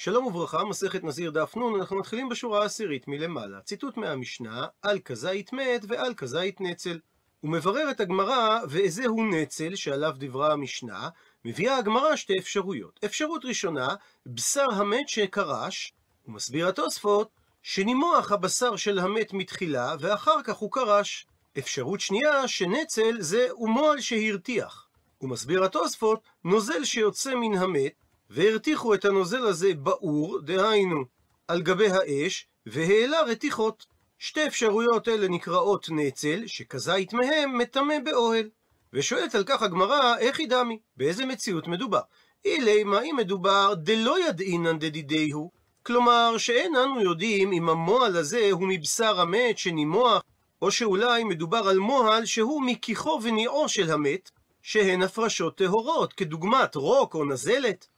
[0.00, 3.60] שלום וברכה, מסכת נזיר דף נ', אנחנו מתחילים בשורה העשירית מלמעלה.
[3.60, 6.98] ציטוט מהמשנה, על כזית מת ועל כזית נצל.
[7.42, 11.08] ומבררת הגמרא, ואיזהו נצל שעליו דיברה המשנה,
[11.44, 13.00] מביאה הגמרא שתי אפשרויות.
[13.04, 13.88] אפשרות ראשונה,
[14.26, 15.92] בשר המת שקרש,
[16.26, 17.30] ומסביר התוספות,
[17.62, 21.26] שנימוח הבשר של המת מתחילה, ואחר כך הוא קרש.
[21.58, 24.88] אפשרות שנייה, שנצל זה אומועל שהרתיח.
[25.20, 27.92] ומסביר התוספות, נוזל שיוצא מן המת,
[28.30, 31.04] והרתיחו את הנוזל הזה באור, דהיינו,
[31.48, 33.86] על גבי האש, והעלה רתיחות.
[34.18, 38.48] שתי אפשרויות אלה נקראות נצל, שכזית מהם מטמא באוהל.
[38.92, 40.78] ושואלת על כך הגמרא, איך היא דמי?
[40.96, 42.00] באיזה מציאות מדובר?
[42.44, 45.50] אילי, מה אם מדובר דלא ידעינן דדידיהו?
[45.82, 50.22] כלומר, שאין אנו יודעים אם המועל הזה הוא מבשר המת שנימוח,
[50.62, 54.30] או שאולי מדובר על מועל שהוא מכיחו וניעו של המת,
[54.62, 57.88] שהן הפרשות טהורות, כדוגמת רוק או נזלת.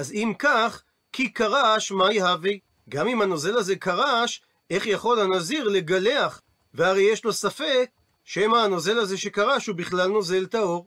[0.00, 0.82] אז אם כך,
[1.12, 2.50] כי קרש, מה יהווה?
[2.88, 6.40] גם אם הנוזל הזה קרש, איך יכול הנזיר לגלח?
[6.74, 7.90] והרי יש לו ספק
[8.24, 10.86] שמא הנוזל הזה שקרש הוא בכלל נוזל טהור.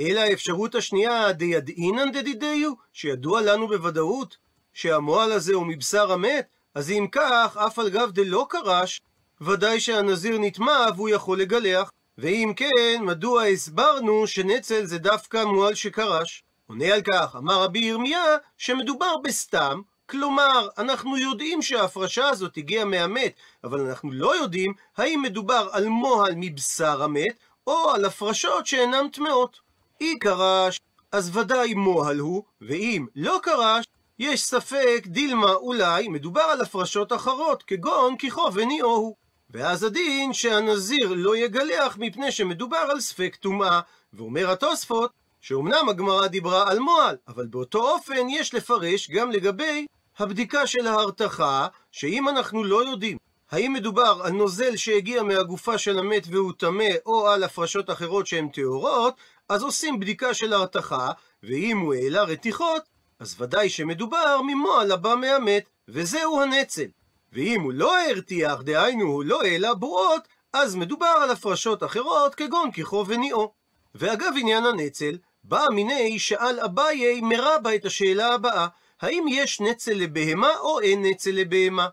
[0.00, 4.36] אלא האפשרות השנייה, דידעינן דדידיו, שידוע לנו בוודאות
[4.72, 9.00] שהמועל הזה הוא מבשר המת, אז אם כך, אף על גב דלא קרש,
[9.40, 11.90] ודאי שהנזיר נטמע והוא יכול לגלח.
[12.18, 16.44] ואם כן, מדוע הסברנו שנצל זה דווקא מועל שקרש?
[16.70, 18.24] עונה על כך, אמר רבי ירמיה,
[18.58, 23.32] שמדובר בסתם, כלומר, אנחנו יודעים שההפרשה הזאת הגיעה מהמת,
[23.64, 29.60] אבל אנחנו לא יודעים האם מדובר על מוהל מבשר המת, או על הפרשות שאינן טמאות.
[30.00, 30.80] אי קרש,
[31.12, 33.84] אז ודאי מוהל הוא, ואם לא קרש,
[34.18, 39.16] יש ספק דילמה אולי מדובר על הפרשות אחרות, כגון כיכו וניאו הוא.
[39.50, 43.80] ואז הדין שהנזיר לא יגלח מפני שמדובר על ספק טומאה.
[44.12, 49.86] ואומר התוספות, שאומנם הגמרא דיברה על מועל, אבל באותו אופן יש לפרש גם לגבי
[50.18, 53.18] הבדיקה של ההרתחה, שאם אנחנו לא יודעים
[53.50, 58.48] האם מדובר על נוזל שהגיע מהגופה של המת והוא טמא, או על הפרשות אחרות שהן
[58.48, 59.14] טהורות,
[59.48, 61.10] אז עושים בדיקה של הרתחה,
[61.42, 62.82] ואם הוא העלה רתיחות,
[63.18, 66.86] אז ודאי שמדובר ממועל הבא מהמת, וזהו הנצל.
[67.32, 72.70] ואם הוא לא הרתיח, דהיינו הוא לא העלה בועות, אז מדובר על הפרשות אחרות כגון
[72.72, 73.52] כיכו וניאו.
[73.94, 78.66] ואגב עניין הנצל, בא מיני שאל אביי מרבה את השאלה הבאה,
[79.00, 81.88] האם יש נצל לבהמה או אין נצל לבהמה?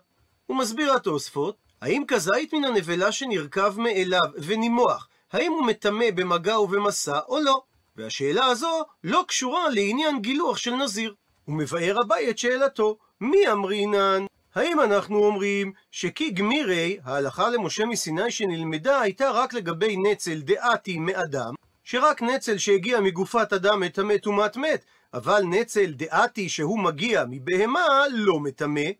[0.46, 7.18] הוא מסביר התוספות, האם כזית מן הנבלה שנרכב מאליו ונימוח, האם הוא מטמא במגע ובמסע
[7.28, 7.62] או לא?
[7.96, 11.14] והשאלה הזו לא קשורה לעניין גילוח של נזיר.
[11.44, 14.24] הוא מבאר אביי את שאלתו, מי אמרינן?
[14.54, 21.54] האם אנחנו אומרים שכי גמירי, ההלכה למשה מסיני שנלמדה, הייתה רק לגבי נצל דעתי מאדם,
[21.90, 24.84] שרק נצל שהגיע מגופת אדם מטמא טומאת מת,
[25.14, 28.90] אבל נצל דעתי שהוא מגיע מבהמה לא מטמא,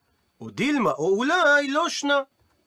[0.40, 2.20] או דילמה, או אולי לא שנה.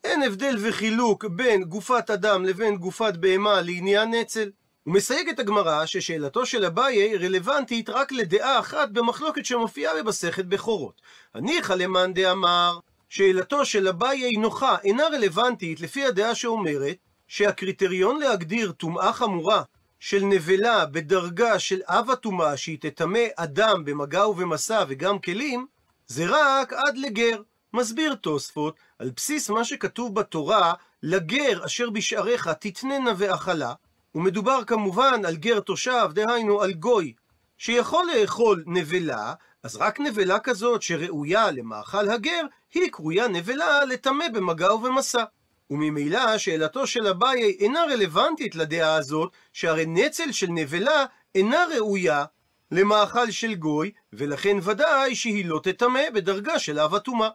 [0.04, 4.50] אין הבדל וחילוק בין גופת אדם לבין גופת בהמה לעניין נצל.
[4.84, 11.00] הוא מסייג את הגמרא ששאלתו של אביי רלוונטית רק לדעה אחת במחלוקת שמופיעה במסכת בכורות.
[11.34, 12.78] הניחא למאן דאמר,
[13.08, 16.96] שאלתו של אביי נוחה, אינה רלוונטית לפי הדעה שאומרת
[17.28, 19.62] שהקריטריון להגדיר טומאה חמורה
[20.04, 25.66] של נבלה בדרגה של אב הטומאה שהיא תטמא אדם במגע ובמסע וגם כלים,
[26.06, 27.42] זה רק עד לגר.
[27.72, 33.74] מסביר תוספות, על בסיס מה שכתוב בתורה, לגר אשר בשעריך תתננה ואכלה,
[34.14, 37.14] ומדובר כמובן על גר תושב, דהיינו על גוי,
[37.58, 42.42] שיכול לאכול נבלה, אז רק נבלה כזאת שראויה למאכל הגר,
[42.74, 45.24] היא קרויה נבלה לטמא במגע ובמסע.
[45.72, 52.24] וממילא שאלתו של אביי אינה רלוונטית לדעה הזאת, שהרי נצל של נבלה אינה ראויה
[52.70, 57.28] למאכל של גוי, ולכן ודאי שהיא לא תטמא בדרגה של אב הטומאה.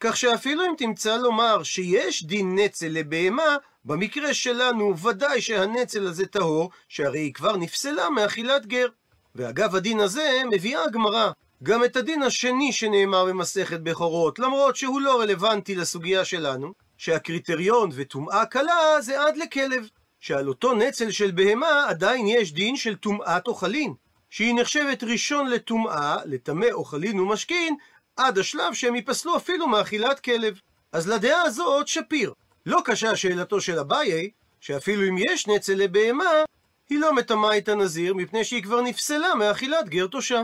[0.00, 6.70] כך שאפילו אם תמצא לומר שיש דין נצל לבהמה, במקרה שלנו ודאי שהנצל הזה טהור,
[6.88, 8.88] שהרי היא כבר נפסלה מאכילת גר.
[9.34, 11.30] ואגב הדין הזה מביאה הגמרא
[11.62, 16.72] גם את הדין השני שנאמר במסכת בכורות, למרות שהוא לא רלוונטי לסוגיה שלנו,
[17.02, 19.88] שהקריטריון וטומאה קלה זה עד לכלב,
[20.20, 23.94] שעל אותו נצל של בהמה עדיין יש דין של טומאת אוכלין,
[24.30, 27.76] שהיא נחשבת ראשון לטומאה, לטמא אוכלין ומשכין,
[28.16, 30.60] עד השלב שהם ייפסלו אפילו מאכילת כלב.
[30.92, 32.32] אז לדעה הזאת שפיר.
[32.66, 36.44] לא קשה שאלתו של אביי, שאפילו אם יש נצל לבהמה,
[36.90, 40.42] היא לא מטמאה את הנזיר מפני שהיא כבר נפסלה מאכילת גר תושב.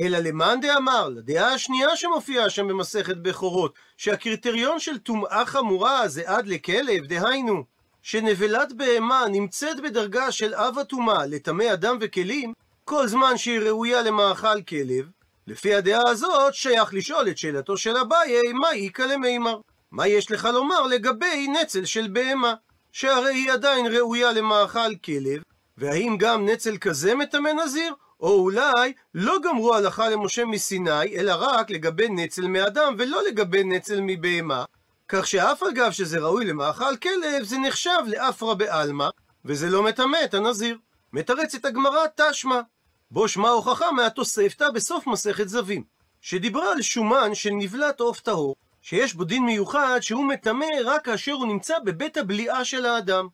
[0.00, 6.46] אלא למאן דאמר, לדעה השנייה שמופיעה שם במסכת בכורות, שהקריטריון של טומאה חמורה זה עד
[6.46, 7.64] לכלב, דהיינו,
[8.02, 12.52] שנבלת בהמה נמצאת בדרגה של אב הטומאה לטמא אדם וכלים,
[12.84, 15.10] כל זמן שהיא ראויה למאכל כלב,
[15.46, 19.60] לפי הדעה הזאת, שייך לשאול את שאלתו של אביי, מה איכא למימר?
[19.92, 22.54] מה יש לך לומר לגבי נצל של בהמה?
[22.92, 25.42] שהרי היא עדיין ראויה למאכל כלב,
[25.78, 27.94] והאם גם נצל כזה מטמא נזיר?
[28.20, 34.00] או אולי לא גמרו הלכה למשה מסיני, אלא רק לגבי נצל מאדם, ולא לגבי נצל
[34.02, 34.64] מבהמה.
[35.08, 39.08] כך שאף אגב שזה ראוי למאכל כלב, זה נחשב לאפרה בעלמא,
[39.44, 40.78] וזה לא מטמא את הנזיר.
[41.12, 42.60] מתרצת הגמרא תשמע.
[43.10, 45.84] בו שמע הוכחה מהתוספתא בסוף מסכת זווים,
[46.20, 51.32] שדיברה על שומן של נבלת עוף טהור, שיש בו דין מיוחד שהוא מטמא רק כאשר
[51.32, 53.28] הוא נמצא בבית הבליעה של האדם.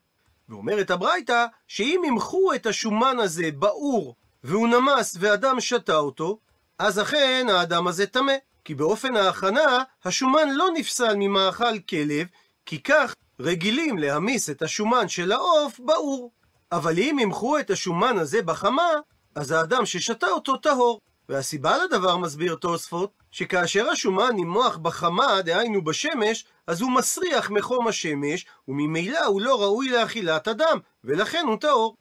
[0.49, 4.15] ואומרת הברייתא, שאם ימחו את השומן הזה באור,
[4.47, 6.39] והוא נמס ואדם שתה אותו,
[6.79, 8.33] אז אכן האדם הזה טמא.
[8.65, 12.27] כי באופן ההכנה, השומן לא נפסל ממאכל כלב,
[12.67, 16.31] כי כך רגילים להמיס את השומן של העוף באור.
[16.73, 18.91] אבל אם ימחו את השומן הזה בחמה,
[19.35, 21.01] אז האדם ששתה אותו טהור.
[21.29, 28.47] והסיבה לדבר, מסביר תוספות, שכאשר השומן נמוח בחמה, דהיינו בשמש, אז הוא מסריח מחום השמש,
[28.69, 31.97] וממילא הוא לא ראוי לאכילת אדם, ולכן הוא טהור.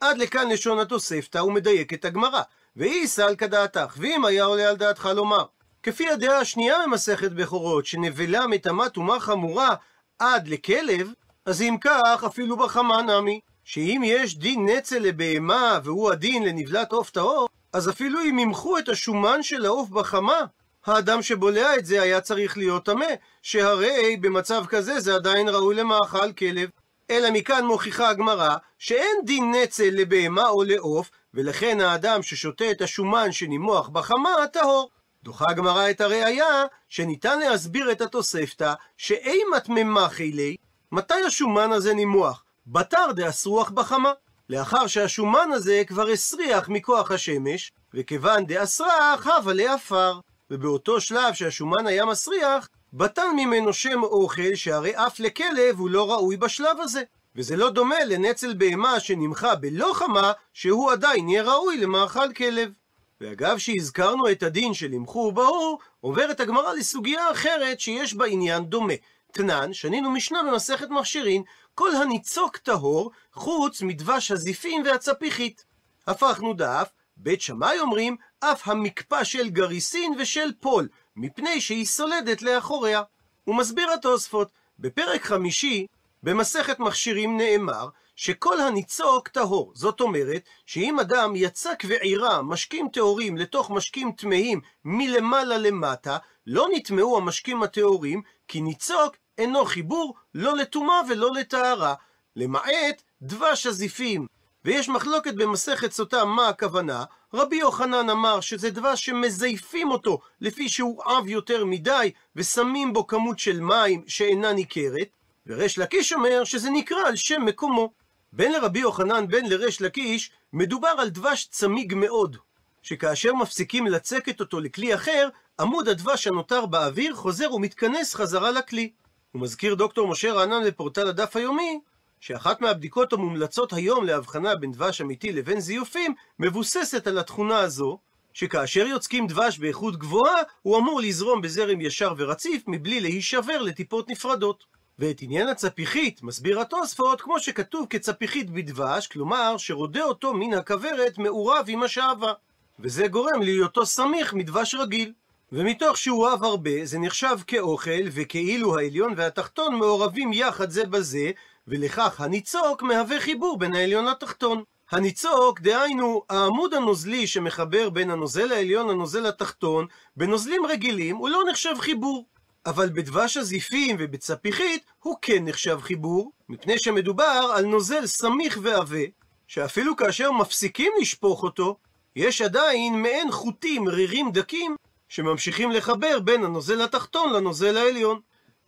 [0.00, 2.42] עד לכאן לשון התוספתא, הוא מדייק את הגמרא.
[2.76, 5.44] ואי סל כדעתך, ואם היה עולה על דעתך לומר,
[5.82, 9.74] כפי הדעה השנייה ממסכת בכורות, שנבלה מטמא טומאה חמורה
[10.18, 11.12] עד לכלב,
[11.46, 13.40] אז אם כך, אפילו בחמה נמי.
[13.64, 18.88] שאם יש דין נצל לבהמה, והוא הדין לנבלת עוף טהור, אז אפילו אם ימחו את
[18.88, 20.40] השומן של העוף בחמה,
[20.86, 23.06] האדם שבולע את זה היה צריך להיות טמא,
[23.42, 26.68] שהרי במצב כזה זה עדיין ראוי למאכל כלב.
[27.10, 33.32] אלא מכאן מוכיחה הגמרא שאין דין נצל לבהמה או לעוף, ולכן האדם ששותה את השומן
[33.32, 34.90] שנימוח בחמה, טהור.
[35.22, 40.56] דוחה הגמרא את הראייה שניתן להסביר את התוספתא שאימת ממחי לי,
[40.92, 42.44] מתי השומן הזה נימוח?
[42.66, 44.12] בתר דאסרוח בחמה.
[44.50, 50.20] לאחר שהשומן הזה כבר הסריח מכוח השמש, וכיוון דאסרח הווה לעפר.
[50.50, 56.36] ובאותו שלב שהשומן היה מסריח, בטל ממנו שם אוכל שהרי אף לכלב הוא לא ראוי
[56.36, 57.02] בשלב הזה.
[57.36, 62.72] וזה לא דומה לנצל בהמה שנמחה בלא חמה, שהוא עדיין יהיה ראוי למאכל כלב.
[63.20, 68.94] ואגב שהזכרנו את הדין של ימחו ברור, עוברת הגמרא לסוגיה אחרת שיש בה עניין דומה.
[69.32, 71.42] תנן, שנינו משנה במסכת מכשירין,
[71.74, 75.64] כל הניצוק טהור, חוץ מדבש הזיפים והצפיחית.
[76.06, 83.02] הפכנו דף, בית שמאי אומרים, אף המקפא של גריסין ושל פול, מפני שהיא סולדת לאחוריה.
[83.44, 85.86] הוא מסביר התוספות, בפרק חמישי,
[86.22, 89.72] במסכת מכשירים נאמר, שכל הניצוק טהור.
[89.74, 97.16] זאת אומרת, שאם אדם יצק ועירה משקים טהורים לתוך משקים טמאים מלמעלה למטה, לא נטמאו
[97.16, 101.94] המשקים הטהורים, כי ניצוק אינו חיבור לא לטומאה ולא לטהרה,
[102.36, 104.26] למעט דבש הזיפים.
[104.66, 107.04] ויש מחלוקת במסכת סוטה מה הכוונה,
[107.34, 113.38] רבי יוחנן אמר שזה דבש שמזייפים אותו לפי שהוא עב יותר מדי ושמים בו כמות
[113.38, 115.08] של מים שאינה ניכרת,
[115.46, 117.92] וריש לקיש אומר שזה נקרא על שם מקומו.
[118.32, 122.36] בין לרבי יוחנן בין לריש לקיש מדובר על דבש צמיג מאוד,
[122.82, 125.28] שכאשר מפסיקים לצקת אותו לכלי אחר,
[125.60, 128.90] עמוד הדבש הנותר באוויר חוזר ומתכנס חזרה לכלי.
[129.32, 131.80] הוא מזכיר דוקטור משה רענן לפורטל הדף היומי,
[132.20, 137.98] שאחת מהבדיקות המומלצות היום להבחנה בין דבש אמיתי לבין זיופים, מבוססת על התכונה הזו,
[138.32, 144.64] שכאשר יוצקים דבש באיכות גבוהה, הוא אמור לזרום בזרם ישר ורציף, מבלי להישבר לטיפות נפרדות.
[144.98, 151.64] ואת עניין הצפיחית מסביר התוספות כמו שכתוב כצפיחית בדבש, כלומר שרודה אותו מן הכוורת מעורב
[151.68, 152.32] עם השעווה.
[152.80, 155.12] וזה גורם להיותו סמיך מדבש רגיל.
[155.52, 161.30] ומתוך שהוא אהב הרבה, זה נחשב כאוכל, וכאילו העליון והתחתון מעורבים יחד זה בזה,
[161.68, 164.62] ולכך הניצוק מהווה חיבור בין העליון לתחתון.
[164.90, 171.74] הניצוק, דהיינו, העמוד הנוזלי שמחבר בין הנוזל העליון לנוזל התחתון, בנוזלים רגילים הוא לא נחשב
[171.78, 172.26] חיבור.
[172.66, 179.04] אבל בדבש הזיפים ובצפיחית הוא כן נחשב חיבור, מפני שמדובר על נוזל סמיך ועבה,
[179.46, 181.76] שאפילו כאשר מפסיקים לשפוך אותו,
[182.16, 184.76] יש עדיין מעין חוטים רירים דקים
[185.08, 188.20] שממשיכים לחבר בין הנוזל התחתון לנוזל העליון.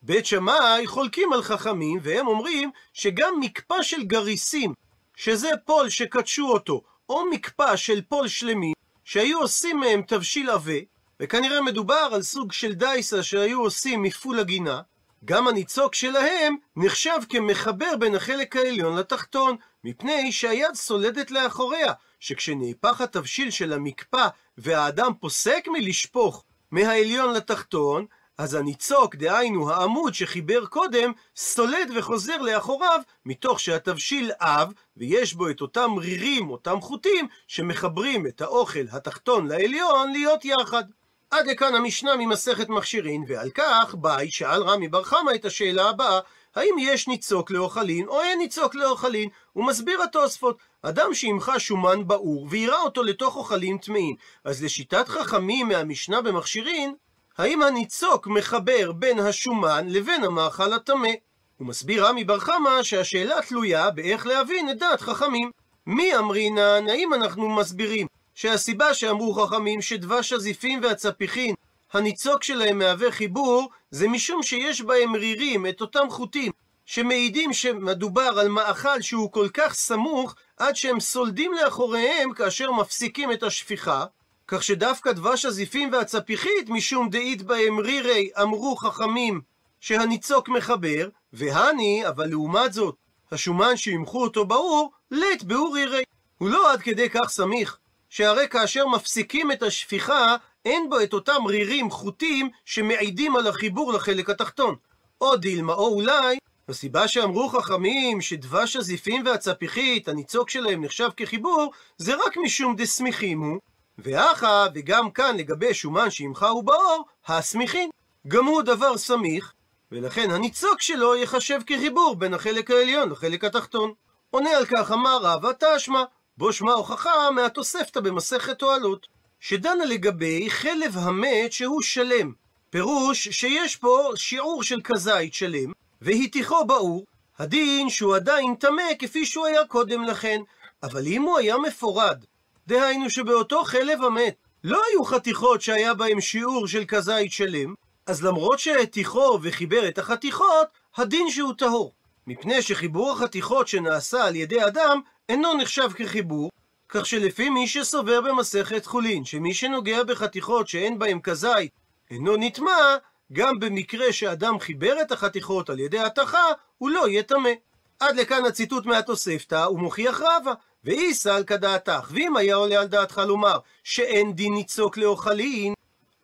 [0.03, 4.75] בית שמאי חולקים על חכמים, והם אומרים שגם מקפא של גריסים,
[5.17, 8.75] שזה פול שקדשו אותו, או מקפא של פול שלמים,
[9.05, 10.79] שהיו עושים מהם תבשיל עבה,
[11.21, 14.81] וכנראה מדובר על סוג של דייסה שהיו עושים מפול הגינה,
[15.25, 23.51] גם הניצוק שלהם נחשב כמחבר בין החלק העליון לתחתון, מפני שהיד סולדת לאחוריה, שכשנהפך התבשיל
[23.51, 24.29] של המקפא
[24.59, 28.07] והאדם פוסק מלשפוך מהעליון לתחתון,
[28.39, 35.61] אז הניצוק, דהיינו העמוד שחיבר קודם, סולד וחוזר לאחוריו, מתוך שהתבשיל עב, ויש בו את
[35.61, 40.85] אותם רירים, אותם חוטים, שמחברים את האוכל התחתון לעליון להיות יחד.
[41.31, 46.21] עד לכאן המשנה ממסכת מכשירין, ועל כך ביי שאל רמי בר חמא את השאלה הבאה,
[46.55, 49.29] האם יש ניצוק לאוכלין או אין ניצוק לאוכלין?
[49.53, 55.69] הוא מסביר התוספות, אדם שימחה שומן בעור ויראה אותו לתוך אוכלים טמאים, אז לשיטת חכמים
[55.69, 56.95] מהמשנה במכשירין,
[57.39, 61.09] האם הניצוק מחבר בין השומן לבין המאכל הטמא?
[61.57, 65.51] הוא מסביר רמי בר חמא שהשאלה תלויה באיך להבין את דעת חכמים.
[65.87, 71.55] מי אמרינן, האם אנחנו מסבירים שהסיבה שאמרו חכמים שדבש הזיפים והצפיחין,
[71.93, 76.53] הניצוק שלהם מהווה חיבור, זה משום שיש בהם רירים, את אותם חוטים,
[76.87, 83.43] שמעידים שמדובר על מאכל שהוא כל כך סמוך, עד שהם סולדים לאחוריהם כאשר מפסיקים את
[83.43, 84.05] השפיכה,
[84.49, 89.41] כך שדווקא דבש הזיפים והצפיחית, משום דאית בהם רירי, אמרו חכמים
[89.81, 92.95] שהניצוק מחבר, והני, אבל לעומת זאת,
[93.33, 96.03] השומן שימחו אותו באור, לית באור רירי.
[96.39, 97.79] הוא לא עד כדי כך סמיך,
[98.11, 104.31] שהרי כאשר מפסיקים את השפיכה, אין בו את אותם רירים חוטים שמעידים על החיבור לחלק
[104.31, 104.75] התחתון.
[105.21, 106.39] או דילמה, או אולי,
[106.69, 113.59] הסיבה שאמרו חכמים שדבש הזיפים והצפיחית, הניצוק שלהם נחשב כחיבור, זה רק משום דסמיכים הוא,
[113.99, 116.09] ואחה, וגם כאן לגבי שומן
[116.41, 117.91] הוא באור, הסמיכין.
[118.29, 119.53] גם הוא דבר סמיך,
[119.93, 123.93] ולכן הניצוק שלו ייחשב כחיבור בין החלק העליון לחלק התחתון.
[124.31, 126.05] עונה על כך אמר רבא תשמע,
[126.37, 129.07] בו שמע הוכחה מהתוספתא במסכת תועלות,
[129.41, 132.33] שדנה לגבי חלב המת שהוא שלם.
[132.71, 137.05] פירוש שיש פה שיעור של כזית שלם, והיתיכו באור,
[137.39, 140.41] הדין שהוא עדיין טמא כפי שהוא היה קודם לכן,
[140.83, 142.25] אבל אם הוא היה מפורד,
[142.69, 144.35] דהיינו שבאותו חלב המת
[144.65, 147.75] לא היו חתיכות שהיה בהם שיעור של כזית שלם,
[148.07, 151.93] אז למרות שהתיכו וחיבר את החתיכות, הדין שהוא טהור.
[152.27, 156.51] מפני שחיבור החתיכות שנעשה על ידי אדם אינו נחשב כחיבור,
[156.89, 161.71] כך שלפי מי שסובר במסכת חולין, שמי שנוגע בחתיכות שאין בהם כזית
[162.11, 162.97] אינו נטמע,
[163.33, 166.45] גם במקרה שאדם חיבר את החתיכות על ידי התכה,
[166.79, 167.51] הוא לא יהיה טמא.
[168.01, 170.53] עד לכאן הציטוט מהתוספתא, הוא מוכיח רבה.
[170.85, 175.75] ואיסא על כדעתך, ואם היה עולה על דעתך לומר שאין דין ניצוק לאוכלין,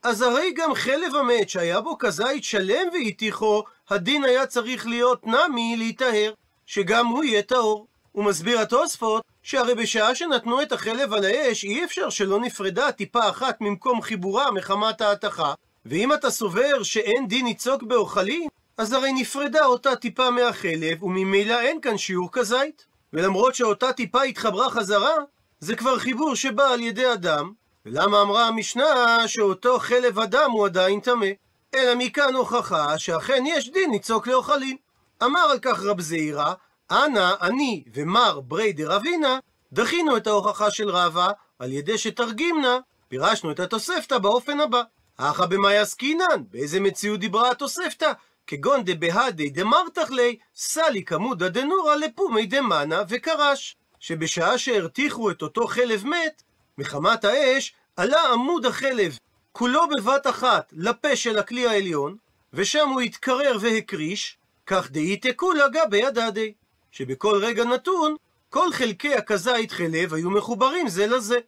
[0.02, 5.74] אז הרי גם חלב המת שהיה בו כזית שלם והיתיכו, הדין היה צריך להיות נמי
[5.76, 6.32] להיטהר,
[6.66, 7.86] שגם הוא יהיה טהור.
[8.12, 13.28] הוא מסביר התוספות, שהרי בשעה שנתנו את החלב על האש, אי אפשר שלא נפרדה טיפה
[13.28, 15.54] אחת ממקום חיבורה מחמת ההתכה,
[15.86, 21.80] ואם אתה סובר שאין דין ניצוק באוכלין, אז הרי נפרדה אותה טיפה מהחלב, וממילא אין
[21.80, 22.86] כאן שיעור כזית.
[23.12, 25.14] ולמרות שאותה טיפה התחברה חזרה,
[25.60, 27.52] זה כבר חיבור שבא על ידי אדם,
[27.86, 31.26] ולמה אמרה המשנה שאותו חלב אדם הוא עדיין טמא?
[31.74, 34.76] אלא מכאן הוכחה שאכן יש דין ניצוק לאוכלים.
[35.22, 36.54] אמר על כך רב זעירא,
[36.90, 39.38] אנא, אני ומר ברי דרבינה,
[39.72, 42.78] דחינו את ההוכחה של רבא על ידי שתרגימנה,
[43.08, 44.82] פירשנו את התוספתא באופן הבא.
[45.16, 48.12] אחא במאי עסקינן, באיזה מציאות דיברה התוספתא?
[48.46, 53.76] כגון דבהדי דמרתח לי, סלי כמודא דנורא לפומי דמנה וקרש.
[54.00, 56.42] שבשעה שהרתיחו את אותו חלב מת,
[56.78, 59.18] מחמת האש, עלה עמוד החלב
[59.52, 62.16] כולו בבת אחת לפה של הכלי העליון,
[62.52, 66.52] ושם הוא התקרר והקריש, כך דאיתא כולה גבי הדדי.
[66.92, 68.16] שבכל רגע נתון,
[68.50, 71.38] כל חלקי הכזית חלב היו מחוברים זה לזה.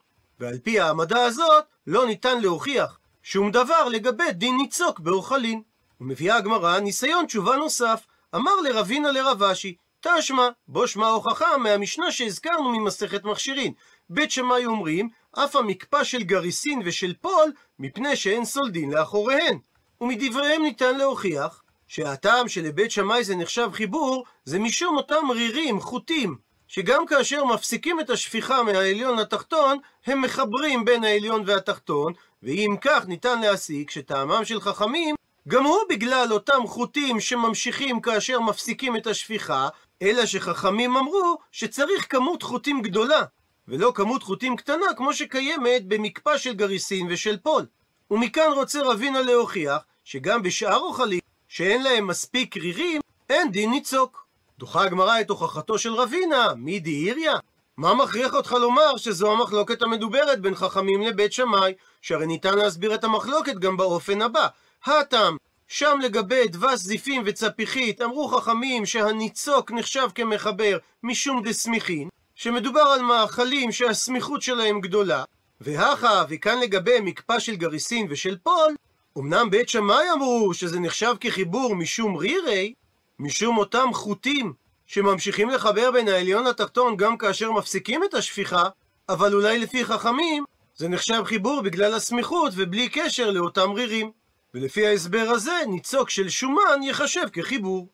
[0.40, 5.62] ועל פי העמדה הזאת, לא ניתן להוכיח שום דבר לגבי דין ניצוק באוכלין.
[6.00, 8.06] ומביאה הגמרא ניסיון תשובה נוסף.
[8.34, 13.72] אמר לרבינה לרבשי, תשמע, בו שמע הוכחה מהמשנה שהזכרנו ממסכת מכשירין.
[14.10, 19.58] בית שמאי אומרים, אף המקפא של גריסין ושל פול, מפני שאין סולדין לאחוריהן.
[20.00, 26.36] ומדבריהם ניתן להוכיח שהטעם שלבית שמאי זה נחשב חיבור, זה משום אותם רירים, חוטים,
[26.68, 32.12] שגם כאשר מפסיקים את השפיכה מהעליון לתחתון, הם מחברים בין העליון והתחתון,
[32.42, 35.14] ואם כך ניתן להסיק שטעמם של חכמים
[35.48, 39.68] גם הוא בגלל אותם חוטים שממשיכים כאשר מפסיקים את השפיכה,
[40.02, 43.22] אלא שחכמים אמרו שצריך כמות חוטים גדולה,
[43.68, 47.66] ולא כמות חוטים קטנה כמו שקיימת במקפא של גריסין ושל פול.
[48.10, 53.00] ומכאן רוצה רבינה להוכיח שגם בשאר אוכלים שאין להם מספיק רירים,
[53.30, 54.26] אין דין ניצוק.
[54.58, 57.38] דוחה הגמרא את הוכחתו של רבינה, מי דאיריה?
[57.76, 61.72] מה מכריח אותך לומר שזו המחלוקת המדוברת בין חכמים לבית שמאי?
[62.02, 64.46] שהרי ניתן להסביר את המחלוקת גם באופן הבא.
[64.88, 65.36] הטעם,
[65.68, 73.72] שם לגבי דבש זיפים וצפיחית, אמרו חכמים שהניצוק נחשב כמחבר משום דסמיכין, שמדובר על מאכלים
[73.72, 75.24] שהסמיכות שלהם גדולה,
[75.60, 78.74] והכה, וכאן לגבי מקפא של גריסין ושל פול,
[79.18, 82.74] אמנם בית שמאי אמרו שזה נחשב כחיבור משום רירי,
[83.18, 84.52] משום אותם חוטים
[84.86, 88.68] שממשיכים לחבר בין העליון לתחתון גם כאשר מפסיקים את השפיכה,
[89.08, 90.44] אבל אולי לפי חכמים
[90.76, 94.25] זה נחשב חיבור בגלל הסמיכות ובלי קשר לאותם רירים.
[94.54, 97.88] ולפי ההסבר הזה, ניצוק של שומן ייחשב כחיבור.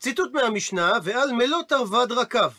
[0.00, 2.50] ציטוט מהמשנה, ועל מלוא תרווד רקב.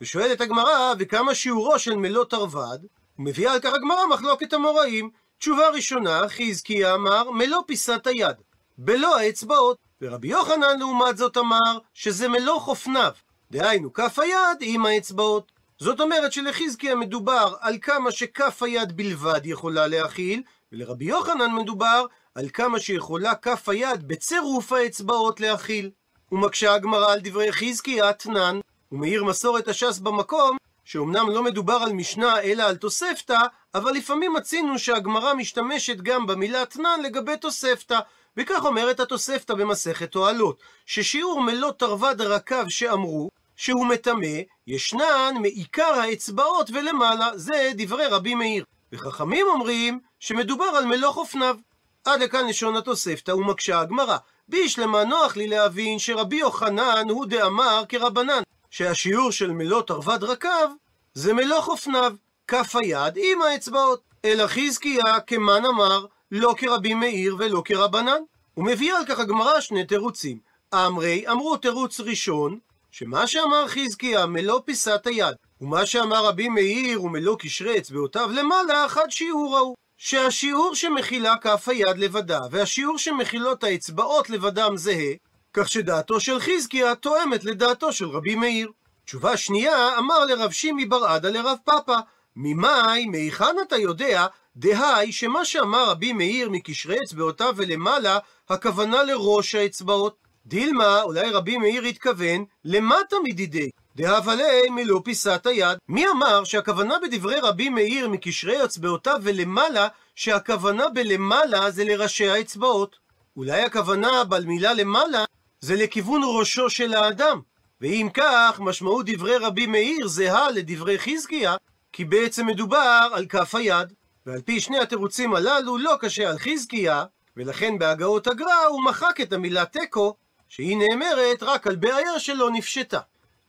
[0.00, 2.86] ושואלת הגמרא, וכמה שיעורו של מלוא תרווד?
[3.18, 5.10] ומביאה על כך הגמרא מחלוקת המוראים.
[5.38, 8.36] תשובה ראשונה, חזקיה אמר, מלוא פיסת היד.
[8.78, 9.78] בלא האצבעות.
[10.00, 13.12] ורבי יוחנן לעומת זאת אמר, שזה מלוא חופניו.
[13.50, 15.52] דהיינו, כף היד עם האצבעות.
[15.78, 22.48] זאת אומרת שלחזקיה מדובר על כמה שכף היד בלבד יכולה להכיל, ולרבי יוחנן מדובר על
[22.48, 25.90] כמה שיכולה כף היד בצירוף האצבעות להכיל.
[26.32, 28.60] ומקשה הגמרא על דברי חזקיה אתנן,
[28.92, 33.38] ומאיר מסורת הש"ס במקום, שאומנם לא מדובר על משנה אלא על תוספתא,
[33.74, 37.98] אבל לפעמים מצינו שהגמרא משתמשת גם במילה אתנן לגבי תוספתא,
[38.36, 46.70] וכך אומרת התוספתא במסכת אוהלות, ששיעור מלוא תרווד הרקב שאמרו, שהוא מטמא, ישנן מעיקר האצבעות
[46.70, 48.64] ולמעלה, זה דברי רבי מאיר.
[48.96, 51.56] וחכמים אומרים שמדובר על מלוך אופניו.
[52.04, 54.16] עד לכאן לשון התוספתא ומקשה הגמרא.
[54.48, 60.68] בישלמה נוח לי להבין שרבי יוחנן הוא דאמר כרבנן, שהשיעור של מלוא תרווד רקב
[61.14, 62.14] זה מלוך אופניו,
[62.48, 64.00] כף היד עם האצבעות.
[64.24, 68.20] אלא חזקיה כמן אמר, לא כרבי מאיר ולא כרבנן.
[68.56, 70.38] ומביאה על כך הגמרא שני תירוצים.
[70.74, 72.58] אמרי אמרו תירוץ ראשון,
[72.90, 79.10] שמה שאמר חזקיה מלוא פיסת היד, ומה שאמר רבי מאיר ומלוא קשרי אצבעותיו למעלה, אחד
[79.10, 79.76] שיעור ההוא.
[79.98, 85.12] שהשיעור שמכילה כף היד לבדה, והשיעור שמכילות האצבעות לבדם זהה,
[85.52, 88.70] כך שדעתו של חזקיה תואמת לדעתו של רבי מאיר.
[89.04, 91.96] תשובה שנייה, אמר לרב שימי בר עדה לרב פאפא,
[92.36, 100.16] ממאי, מהיכן אתה יודע, דהי שמה שאמר רבי מאיר מקשרי אצבעותיו ולמעלה, הכוונה לראש האצבעות.
[100.46, 103.70] דילמה, אולי רבי מאיר התכוון, למטה מדידי.
[103.96, 105.78] דהבלי מילוא פיסת היד.
[105.88, 112.96] מי אמר שהכוונה בדברי רבי מאיר מקשרי אצבעותיו ולמעלה, שהכוונה בלמעלה זה לראשי האצבעות?
[113.36, 115.24] אולי הכוונה במילה למעלה
[115.60, 117.40] זה לכיוון ראשו של האדם.
[117.80, 121.56] ואם כך, משמעות דברי רבי מאיר זהה לדברי חזקיה,
[121.92, 123.92] כי בעצם מדובר על כף היד.
[124.26, 127.04] ועל פי שני התירוצים הללו לא קשה על חזקיה,
[127.36, 130.14] ולכן בהגאות הגר"א הוא מחק את המילה תיקו,
[130.48, 133.00] שהיא נאמרת רק על בעיה שלא נפשטה.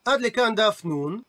[0.08, 1.20] עד לכאן דף נ',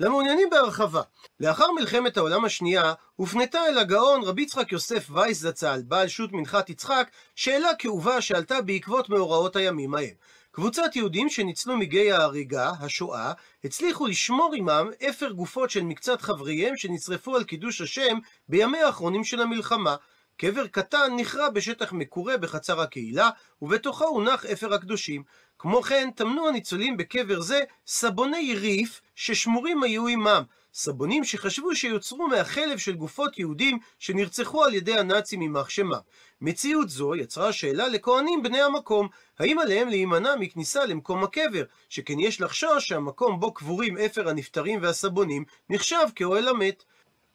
[0.00, 1.02] למעוניינים בהרחבה.
[1.40, 6.70] לאחר מלחמת העולם השנייה, הופנתה אל הגאון רבי יצחק יוסף וייס זצ"ל, בעל שו"ת מנחת
[6.70, 10.14] יצחק, שאלה כאובה שעלתה בעקבות מאורעות הימים ההם.
[10.50, 13.32] קבוצת יהודים שניצלו מגיא ההריגה, השואה,
[13.64, 18.18] הצליחו לשמור עמם אפר גופות של מקצת חבריהם שנשרפו על קידוש השם
[18.48, 19.96] בימי האחרונים של המלחמה.
[20.36, 23.30] קבר קטן נכרע בשטח מקורה בחצר הקהילה,
[23.62, 25.22] ובתוכו הונח אפר הקדושים.
[25.58, 30.42] כמו כן, טמנו הניצולים בקבר זה סבוני ריף ששמורים היו עמם.
[30.74, 35.92] סבונים שחשבו שיוצרו מהחלב של גופות יהודים שנרצחו על ידי הנאצים יימח שמם.
[36.40, 42.40] מציאות זו יצרה שאלה לכהנים בני המקום, האם עליהם להימנע מכניסה למקום הקבר, שכן יש
[42.40, 46.84] לחשוש שהמקום בו קבורים אפר הנפטרים והסבונים נחשב כאוהל המת.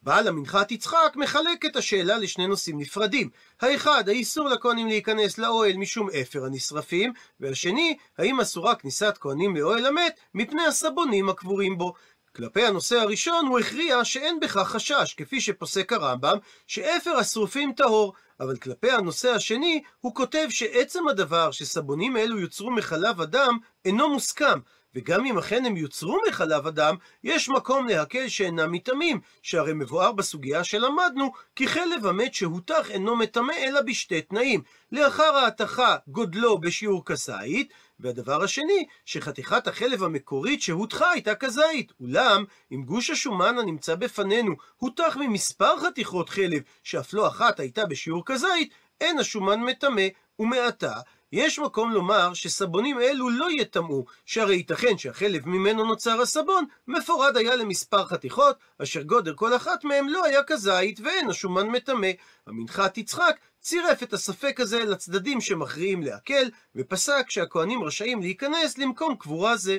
[0.03, 3.29] בעל המנחת יצחק מחלק את השאלה לשני נושאים נפרדים.
[3.61, 10.19] האחד, האיסור לכהנים להיכנס לאוהל משום אפר הנשרפים, והשני, האם אסורה כניסת כהנים לאוהל המת
[10.33, 11.93] מפני הסבונים הקבורים בו.
[12.35, 16.37] כלפי הנושא הראשון הוא הכריע שאין בכך חשש, כפי שפוסק הרמב"ם,
[16.67, 23.21] שאפר השרופים טהור, אבל כלפי הנושא השני, הוא כותב שעצם הדבר שסבונים אלו יוצרו מחלב
[23.21, 24.59] אדם, אינו מוסכם,
[24.95, 30.63] וגם אם אכן הם יוצרו מחלב אדם, יש מקום להקל שאינם מטמאים, שהרי מבואר בסוגיה
[30.63, 37.73] שלמדנו, כי חלב המת שהותח אינו מטמא אלא בשתי תנאים, לאחר ההתכה גודלו בשיעור כזית,
[37.99, 41.91] והדבר השני, שחתיכת החלב המקורית שהותחה הייתה כזית.
[41.99, 48.23] אולם, אם גוש השומן הנמצא בפנינו הותח ממספר חתיכות חלב, שאף לא אחת הייתה בשיעור
[48.25, 50.03] כזית, אין השומן מטמא,
[50.39, 50.93] ומעתה
[51.31, 57.55] יש מקום לומר שסבונים אלו לא יטמאו, שהרי ייתכן שהחלב ממנו נוצר הסבון, מפורד היה
[57.55, 62.09] למספר חתיכות, אשר גודל כל אחת מהם לא היה כזית, ואין השומן מטמא.
[62.47, 69.57] המנחת יצחק צירף את הספק הזה לצדדים שמכריעים להקל, ופסק שהכהנים רשאים להיכנס למקום קבורה
[69.57, 69.77] זה.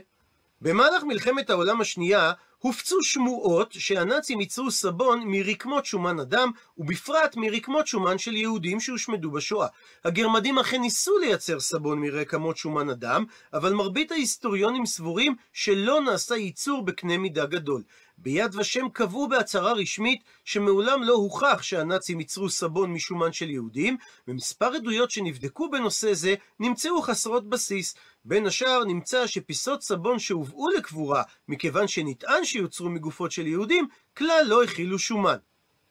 [0.62, 8.18] במהלך מלחמת העולם השנייה הופצו שמועות שהנאצים ייצרו סבון מרקמות שומן אדם, ובפרט מרקמות שומן
[8.18, 9.66] של יהודים שהושמדו בשואה.
[10.04, 16.84] הגרמדים אכן ניסו לייצר סבון מרקמות שומן אדם, אבל מרבית ההיסטוריונים סבורים שלא נעשה ייצור
[16.84, 17.82] בקנה מידה גדול.
[18.22, 23.96] ביד ושם קבעו בהצהרה רשמית שמעולם לא הוכח שהנאצים ייצרו סבון משומן של יהודים,
[24.28, 27.94] ומספר עדויות שנבדקו בנושא זה נמצאו חסרות בסיס.
[28.24, 34.64] בין השאר נמצא שפיסות סבון שהובאו לקבורה מכיוון שנטען שיוצרו מגופות של יהודים, כלל לא
[34.64, 35.36] הכילו שומן.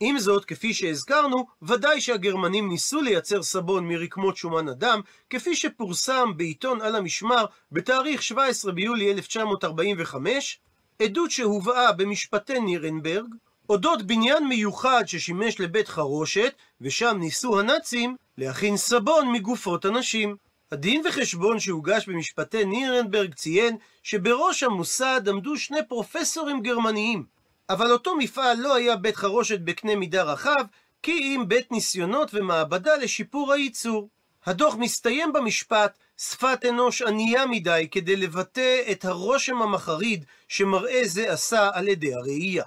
[0.04, 6.82] עם זאת, כפי שהזכרנו, ודאי שהגרמנים ניסו לייצר סבון מרקמות שומן אדם, כפי שפורסם בעיתון
[6.82, 10.60] על המשמר בתאריך 17 ביולי 1945,
[11.04, 13.26] עדות שהובאה במשפטי נירנברג,
[13.70, 20.36] אודות בניין מיוחד ששימש לבית חרושת, ושם ניסו הנאצים להכין סבון מגופות אנשים.
[20.72, 27.24] הדין וחשבון שהוגש במשפטי נירנברג ציין שבראש המוסד עמדו שני פרופסורים גרמניים,
[27.70, 30.66] אבל אותו מפעל לא היה בית חרושת בקנה מידה רחב,
[31.04, 34.10] כי אם בית ניסיונות ומעבדה לשיפור הייצור.
[34.46, 35.98] הדוח מסתיים במשפט,
[36.30, 42.64] שפת אנוש ענייה מדי כדי לבטא את הרושם המחריד שמראה זה עשה על ידי הראייה.